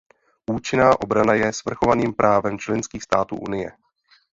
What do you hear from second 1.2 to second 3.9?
je svrchovaným právem členských států Unie.